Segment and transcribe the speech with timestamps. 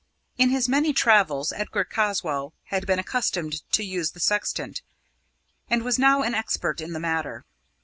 [0.35, 4.81] In his many travels, Edgar Caswall had been accustomed to use the sextant,
[5.69, 7.45] and was now an expert in the matter.